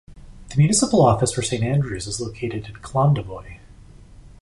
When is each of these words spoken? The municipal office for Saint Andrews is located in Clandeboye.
The 0.49 0.57
municipal 0.57 1.03
office 1.05 1.31
for 1.31 1.43
Saint 1.43 1.63
Andrews 1.63 2.07
is 2.07 2.19
located 2.19 2.65
in 2.65 2.73
Clandeboye. 2.77 3.59